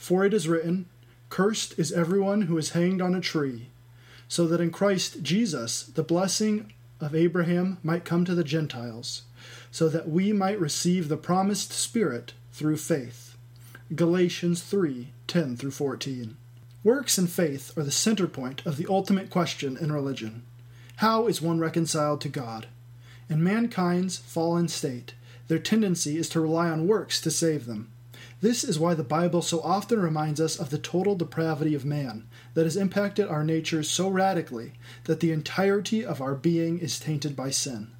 For 0.00 0.24
it 0.24 0.32
is 0.32 0.48
written, 0.48 0.86
Cursed 1.28 1.78
is 1.78 1.92
everyone 1.92 2.42
who 2.42 2.56
is 2.56 2.70
hanged 2.70 3.02
on 3.02 3.14
a 3.14 3.20
tree, 3.20 3.68
so 4.28 4.46
that 4.46 4.60
in 4.60 4.70
Christ 4.70 5.22
Jesus 5.22 5.82
the 5.82 6.02
blessing 6.02 6.72
of 7.02 7.14
Abraham 7.14 7.76
might 7.82 8.06
come 8.06 8.24
to 8.24 8.34
the 8.34 8.42
Gentiles, 8.42 9.24
so 9.70 9.90
that 9.90 10.08
we 10.08 10.32
might 10.32 10.58
receive 10.58 11.08
the 11.08 11.18
promised 11.18 11.72
Spirit 11.72 12.32
through 12.50 12.78
faith. 12.78 13.36
Galatians 13.94 14.62
3 14.62 15.08
10 15.26 15.58
through 15.58 15.70
14. 15.70 16.34
Works 16.82 17.18
and 17.18 17.28
faith 17.28 17.76
are 17.76 17.84
the 17.84 17.90
center 17.90 18.26
point 18.26 18.64
of 18.64 18.78
the 18.78 18.86
ultimate 18.88 19.28
question 19.28 19.76
in 19.76 19.92
religion. 19.92 20.44
How 20.96 21.26
is 21.26 21.42
one 21.42 21.60
reconciled 21.60 22.22
to 22.22 22.30
God? 22.30 22.68
In 23.28 23.44
mankind's 23.44 24.16
fallen 24.16 24.68
state, 24.68 25.12
their 25.48 25.58
tendency 25.58 26.16
is 26.16 26.30
to 26.30 26.40
rely 26.40 26.70
on 26.70 26.88
works 26.88 27.20
to 27.20 27.30
save 27.30 27.66
them. 27.66 27.92
This 28.40 28.64
is 28.64 28.78
why 28.78 28.94
the 28.94 29.04
Bible 29.04 29.42
so 29.42 29.60
often 29.60 30.00
reminds 30.00 30.40
us 30.40 30.58
of 30.58 30.70
the 30.70 30.78
total 30.78 31.14
depravity 31.14 31.74
of 31.74 31.84
man 31.84 32.26
that 32.54 32.64
has 32.64 32.76
impacted 32.76 33.28
our 33.28 33.44
nature 33.44 33.82
so 33.82 34.08
radically 34.08 34.72
that 35.04 35.20
the 35.20 35.30
entirety 35.30 36.04
of 36.04 36.22
our 36.22 36.34
being 36.34 36.78
is 36.78 36.98
tainted 36.98 37.36
by 37.36 37.50
sin. 37.50 37.90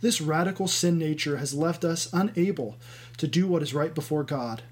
This 0.00 0.20
radical 0.20 0.66
sin 0.66 0.98
nature 0.98 1.36
has 1.36 1.54
left 1.54 1.84
us 1.84 2.08
unable 2.12 2.76
to 3.18 3.28
do 3.28 3.46
what 3.46 3.62
is 3.62 3.74
right 3.74 3.94
before 3.94 4.24
God. 4.24 4.62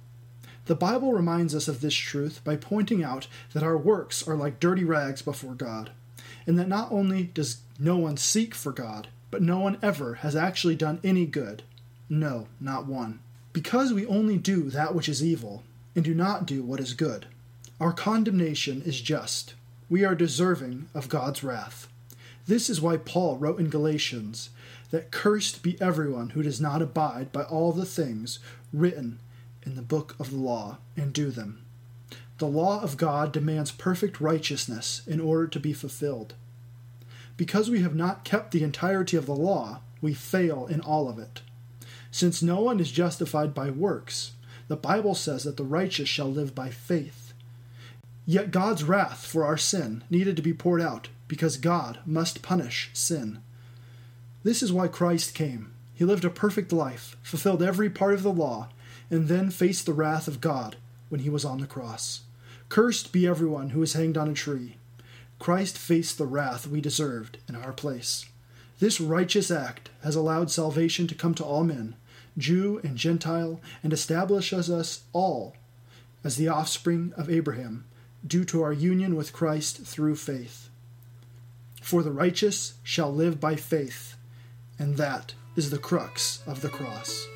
The 0.67 0.75
Bible 0.75 1.12
reminds 1.12 1.55
us 1.55 1.69
of 1.69 1.81
this 1.81 1.95
truth 1.95 2.41
by 2.43 2.57
pointing 2.57 3.05
out 3.05 3.29
that 3.53 3.62
our 3.62 3.79
works 3.79 4.27
are 4.27 4.34
like 4.34 4.59
dirty 4.59 4.83
rags 4.83 5.23
before 5.23 5.55
God, 5.55 5.93
and 6.49 6.59
that 6.59 6.69
not 6.69 6.91
only 6.91 7.25
does 7.25 7.59
no 7.79 7.97
one 7.97 8.17
seek 8.17 8.55
for 8.55 8.73
God, 8.73 9.07
but 9.31 9.43
no 9.43 9.61
one 9.61 9.79
ever 9.83 10.15
has 10.15 10.34
actually 10.34 10.75
done 10.75 10.99
any 11.05 11.27
good. 11.27 11.62
No, 12.09 12.49
not 12.61 12.87
one. 12.87 13.21
Because 13.57 13.91
we 13.91 14.05
only 14.05 14.37
do 14.37 14.69
that 14.69 14.95
which 14.95 15.09
is 15.09 15.25
evil, 15.25 15.65
and 15.94 16.05
do 16.05 16.12
not 16.12 16.44
do 16.44 16.62
what 16.62 16.78
is 16.78 16.93
good, 16.93 17.25
our 17.81 17.91
condemnation 17.91 18.83
is 18.83 19.00
just. 19.00 19.55
We 19.89 20.05
are 20.05 20.15
deserving 20.15 20.91
of 20.93 21.09
God's 21.09 21.43
wrath. 21.43 21.89
This 22.47 22.69
is 22.69 22.83
why 22.83 22.99
Paul 22.99 23.39
wrote 23.39 23.59
in 23.59 23.71
Galatians 23.71 24.50
that 24.91 25.11
cursed 25.11 25.62
be 25.62 25.81
everyone 25.81 26.31
who 26.31 26.43
does 26.43 26.61
not 26.61 26.83
abide 26.83 27.33
by 27.33 27.45
all 27.45 27.72
the 27.72 27.87
things 27.87 28.41
written 28.75 29.21
in 29.65 29.75
the 29.75 29.81
book 29.81 30.16
of 30.19 30.33
the 30.33 30.37
law 30.37 30.77
and 30.95 31.15
do 31.15 31.31
them. 31.31 31.65
The 32.37 32.47
law 32.47 32.83
of 32.83 32.99
God 32.99 33.33
demands 33.33 33.72
perfect 33.72 34.21
righteousness 34.21 35.00
in 35.06 35.19
order 35.19 35.47
to 35.47 35.59
be 35.59 35.72
fulfilled. 35.72 36.34
Because 37.39 37.71
we 37.71 37.81
have 37.81 37.97
not 37.97 38.22
kept 38.22 38.50
the 38.50 38.62
entirety 38.62 39.16
of 39.16 39.25
the 39.25 39.34
law, 39.34 39.81
we 40.03 40.12
fail 40.12 40.66
in 40.66 40.83
all 40.83 41.09
of 41.09 41.19
it. 41.19 41.41
Since 42.11 42.43
no 42.43 42.61
one 42.61 42.81
is 42.81 42.91
justified 42.91 43.55
by 43.55 43.71
works, 43.71 44.33
the 44.69 44.77
Bible 44.77 45.15
says 45.15 45.44
that 45.44 45.56
the 45.56 45.65
righteous 45.65 46.09
shall 46.09 46.31
live 46.31 46.55
by 46.55 46.71
faith. 46.71 47.33
Yet 48.25 48.50
God's 48.50 48.83
wrath 48.83 49.25
for 49.25 49.44
our 49.44 49.56
sin 49.56 50.03
needed 50.11 50.37
to 50.37 50.43
be 50.43 50.53
poured 50.53 50.83
out 50.83 51.09
because 51.28 51.56
God 51.56 52.00
must 52.05 52.43
punish 52.43 52.91
sin. 52.93 53.41
This 54.43 54.62
is 54.62 54.72
why 54.72 54.89
Christ 54.89 55.34
came. 55.34 55.72
He 55.95 56.05
lived 56.05 56.25
a 56.25 56.31
perfect 56.31 56.72
life, 56.72 57.16
fulfilled 57.22 57.62
every 57.62 57.89
part 57.89 58.15
of 58.15 58.22
the 58.22 58.33
law, 58.33 58.69
and 59.11 59.28
then 59.28 59.50
faced 59.50 59.87
the 59.87 59.93
wrath 59.93 60.28
of 60.28 60.41
God 60.41 60.77
when 61.09 61.21
he 61.21 61.31
was 61.31 61.45
on 61.45 61.61
the 61.61 61.66
cross. 61.66 62.22
Cursed 62.69 63.12
be 63.12 63.27
everyone 63.27 63.71
who 63.71 63.83
is 63.83 63.93
hanged 63.93 64.19
on 64.19 64.28
a 64.28 64.34
tree. 64.34 64.77
Christ 65.39 65.78
faced 65.78 66.19
the 66.19 66.27
wrath 66.27 66.66
we 66.66 66.81
deserved 66.81 67.39
in 67.49 67.55
our 67.55 67.72
place. 67.72 68.27
This 68.78 69.00
righteous 69.00 69.50
act 69.50 69.91
has 70.03 70.14
allowed 70.14 70.50
salvation 70.50 71.06
to 71.06 71.14
come 71.14 71.34
to 71.34 71.44
all 71.44 71.64
men, 71.64 71.97
Jew 72.37 72.81
and 72.84 72.97
Gentile, 72.97 73.60
and 73.82 73.92
establishes 73.92 74.70
us 74.70 75.03
all 75.12 75.56
as 76.22 76.37
the 76.37 76.48
offspring 76.48 77.12
of 77.16 77.31
Abraham, 77.31 77.84
due 78.26 78.44
to 78.47 78.62
our 78.62 78.72
union 78.72 79.16
with 79.16 79.32
Christ 79.32 79.78
through 79.78 80.16
faith. 80.16 80.69
For 81.81 82.03
the 82.03 82.10
righteous 82.10 82.75
shall 82.82 83.15
live 83.15 83.41
by 83.41 83.56
faith, 83.56 84.16
and 84.78 84.97
that 84.97 85.34
is 85.54 85.70
the 85.70 85.78
crux 85.78 86.42
of 86.47 86.60
the 86.60 86.69
cross. 86.69 87.26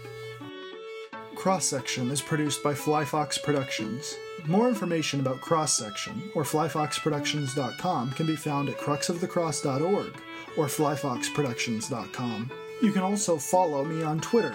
Cross 1.41 1.65
Section 1.65 2.11
is 2.11 2.21
produced 2.21 2.63
by 2.63 2.75
Fly 2.75 3.03
Fox 3.03 3.39
Productions. 3.39 4.15
More 4.47 4.69
information 4.69 5.21
about 5.21 5.41
Cross 5.41 5.73
Section 5.73 6.31
or 6.35 6.43
flyfoxproductions.com 6.43 8.11
can 8.11 8.27
be 8.27 8.37
found 8.37 8.69
at 8.69 8.77
cruxofthecross.org 8.77 10.13
or 10.59 10.67
flyfoxproductions.com. 10.67 12.51
You 12.83 12.93
can 12.93 13.01
also 13.01 13.39
follow 13.39 13.87
me 13.87 14.03
on 14.03 14.21
Twitter 14.21 14.53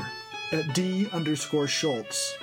at 0.51 0.75
D 0.75 1.09
underscore 1.12 1.66
Shultz. 1.66 2.35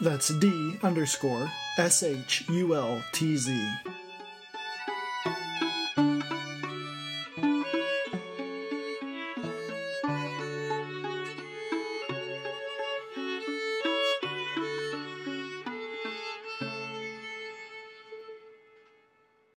That's 0.00 0.28
D 0.38 0.78
underscore 0.82 1.50
S 1.76 2.02
H 2.02 2.44
U 2.48 2.74
L 2.74 3.04
T 3.12 3.36
Z. 3.36 3.68